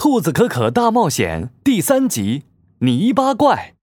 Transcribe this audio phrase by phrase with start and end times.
[0.02, 2.44] 《兔子可可大冒险》第三集：
[2.78, 3.74] 泥巴怪。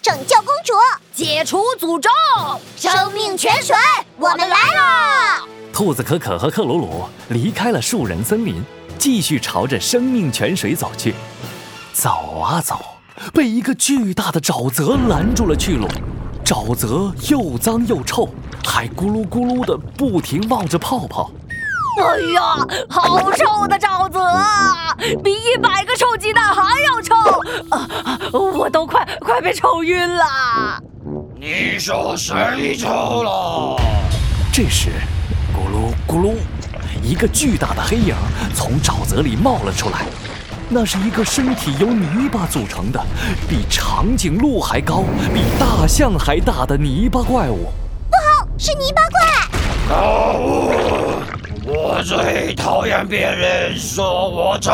[0.00, 0.72] 拯救公主，
[1.12, 2.08] 解除诅咒，
[2.76, 3.76] 生命泉水，
[4.16, 5.46] 我们来了！
[5.70, 8.62] 兔子可可和克鲁鲁离开了树人森林，
[8.96, 11.14] 继续朝着生命泉水走去。
[11.92, 12.80] 走啊走，
[13.34, 15.86] 被一个巨大的沼泽拦住了去路。
[16.42, 18.26] 沼泽又脏又臭，
[18.64, 21.30] 还咕噜咕噜的不停冒着泡泡。
[21.98, 22.40] 哎呀，
[22.88, 27.14] 好臭的沼泽啊，比一百个臭鸡蛋还要臭！
[27.70, 30.24] 啊，我都快快被臭晕了。
[31.34, 32.88] 你说谁臭
[33.24, 33.80] 了？
[34.52, 34.90] 这时，
[35.52, 36.34] 咕噜咕噜，
[37.02, 38.14] 一个巨大的黑影
[38.54, 40.06] 从沼泽里冒了出来。
[40.68, 43.04] 那是一个身体由泥巴组成的，
[43.48, 45.02] 比长颈鹿还高、
[45.34, 47.72] 比大象还大的泥巴怪物。
[48.08, 49.27] 不好，是泥巴怪！
[52.08, 54.72] 最讨厌别人说我丑！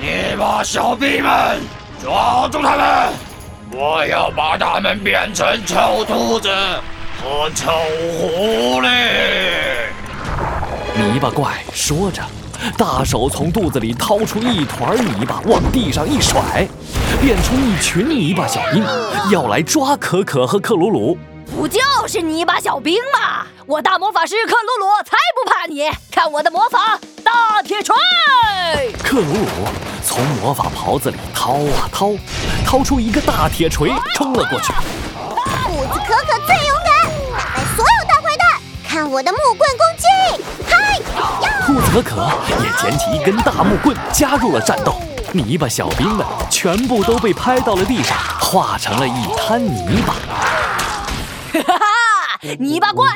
[0.00, 1.60] 你把小兵们
[2.02, 3.12] 抓住他们！
[3.78, 6.48] 我要把他们变成臭兔子
[7.22, 7.70] 和臭
[8.16, 8.88] 狐狸！
[10.96, 12.22] 泥巴怪说着，
[12.78, 16.66] 大手从肚子里掏出一团泥巴，往地上一甩，
[17.20, 18.82] 变出一群泥巴小兵，
[19.30, 21.18] 要来抓可可和克鲁鲁。
[21.70, 23.46] 不就是泥巴小兵嘛？
[23.64, 25.88] 我大魔法师克鲁鲁才不怕你！
[26.10, 27.94] 看我的魔法大铁锤！
[29.04, 29.46] 克鲁鲁
[30.04, 32.10] 从魔法袍子里掏啊掏，
[32.66, 34.72] 掏出一个大铁锤，冲了过去。
[34.72, 38.60] 兔子可可最勇敢，打败所有大坏蛋！
[38.88, 40.42] 看我的木棍攻击！
[40.68, 41.00] 嗨！
[41.64, 42.28] 兔子可可
[42.64, 45.00] 也捡起一根大木棍，加入了战斗。
[45.32, 50.16] 泥巴小兵们全部都被拍到了地上，化成了一滩泥巴。
[51.52, 52.40] 哈哈哈！
[52.58, 53.06] 泥巴怪，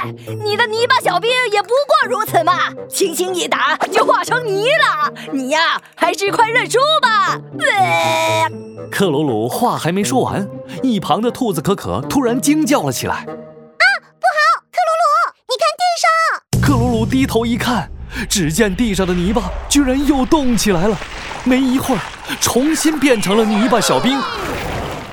[0.44, 5.12] 你的泥巴小兵也不过如此嘛，轻轻一打就化成泥了。
[5.32, 7.38] 你呀，还是快认输吧。
[7.58, 8.48] 呃，
[8.90, 10.48] 克鲁鲁话还没说完，
[10.82, 14.64] 一旁的兔子可可突然惊叫了起来：“啊，不好！
[14.72, 17.90] 克鲁鲁，你看地上！”克鲁鲁低头一看，
[18.28, 20.98] 只见地上的泥巴居然又动起来了，
[21.44, 22.00] 没一会儿，
[22.40, 24.20] 重新变成了泥巴小兵。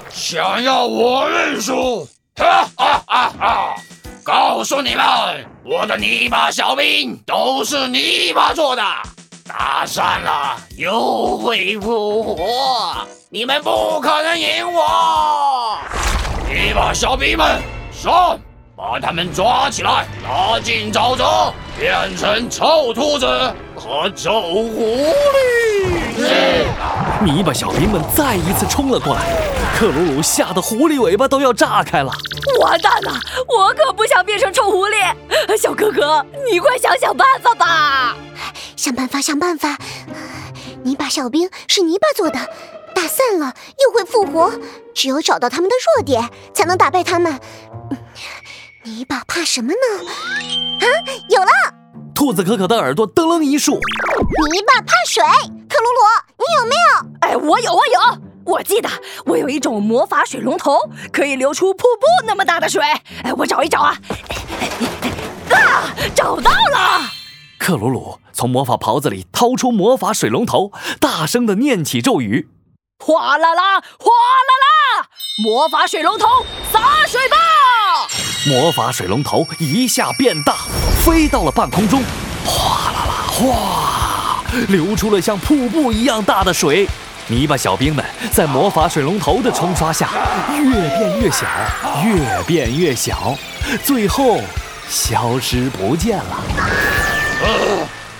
[0.10, 2.08] 想要我认输？
[2.42, 3.34] 哈哈哈！
[3.40, 3.76] 哈！
[4.24, 5.04] 告诉你们，
[5.64, 8.82] 我的泥巴小兵都是泥巴做的，
[9.48, 15.78] 打散了又会复活，你们不可能赢我！
[16.50, 18.40] 泥巴小兵们，上，
[18.76, 23.28] 把他们抓起来，拉进沼泽，变成臭兔子
[23.76, 25.14] 和臭狐
[26.18, 26.66] 狸！
[27.24, 29.22] 泥巴小兵们再一次冲了过来，
[29.76, 32.12] 克鲁鲁吓得狐狸尾巴都要炸开了。
[32.60, 33.14] 完蛋了，
[33.48, 35.58] 我可不想变成臭狐狸。
[35.58, 38.16] 小哥哥，你快想想办法吧！
[38.76, 39.78] 想办法，想办法。
[40.84, 42.40] 泥巴小兵是泥巴做的，
[42.96, 44.52] 打散了又会复活，
[44.94, 47.40] 只有找到他们的弱点，才能打败他们。
[48.84, 50.10] 泥巴怕什么呢？
[50.80, 50.86] 啊，
[51.30, 51.52] 有了！
[52.16, 53.74] 兔子可可的耳朵噔楞一竖。
[53.74, 55.24] 泥巴怕水，
[55.70, 56.02] 克鲁鲁，
[56.38, 57.06] 你有没有？
[57.22, 58.31] 哎，我有，我有。
[58.52, 58.90] 我记得
[59.26, 60.78] 我有一种魔法水龙头，
[61.14, 62.84] 可以流出瀑布那么大的水。
[63.24, 63.98] 哎，我找一找啊！
[65.52, 67.10] 啊，找到了！
[67.58, 72.50] 克鲁鲁从魔法袍子里掏出魔法水龙头，大声的念起咒语：
[73.00, 75.08] 哗啦啦，哗啦啦！
[75.46, 76.28] 魔法水龙头
[76.74, 77.38] 洒水吧！
[78.48, 80.56] 魔法水龙头一下变大，
[81.06, 82.04] 飞到了半空中，
[82.46, 86.86] 哗啦啦，哗，流出了像瀑布一样大的水。
[87.32, 88.04] 泥巴小兵们
[88.34, 90.10] 在魔法水龙头的冲刷下，
[90.54, 91.48] 越变越小，
[92.04, 93.38] 越变越小，
[93.86, 94.42] 最后
[94.90, 96.44] 消失不见了。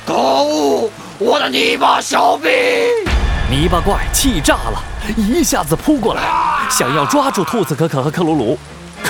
[0.06, 0.90] 可恶！
[1.18, 2.50] 我的泥巴小兵！
[3.50, 4.82] 泥巴怪气炸了，
[5.18, 6.24] 一下子扑过来，
[6.70, 8.58] 想要抓住兔子可可和克鲁鲁。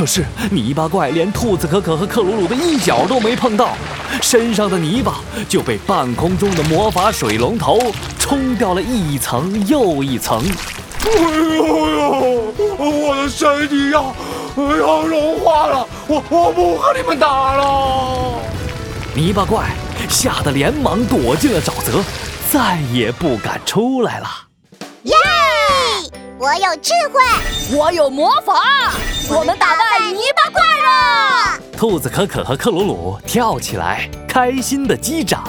[0.01, 3.77] 可是泥巴怪连兔子可可和克鲁鲁的一脚都没碰到，
[4.19, 7.79] 身上的泥巴就被半空中的魔法水龙头
[8.17, 10.43] 冲掉了一层又一层。
[11.05, 11.11] 哎
[11.55, 12.53] 呦呦！
[12.79, 14.11] 我的身体要，
[14.57, 15.87] 要融化了！
[16.07, 18.39] 我我不和你们打了！
[19.13, 19.69] 泥巴怪
[20.09, 22.03] 吓得连忙躲进了沼泽，
[22.51, 24.27] 再也不敢出来了。
[25.03, 25.13] 耶！
[26.41, 28.63] 我有智慧，我有魔法，
[29.29, 31.59] 我们打败泥巴怪了！
[31.77, 35.43] 兔子可可和克鲁鲁跳起来，开心的击掌。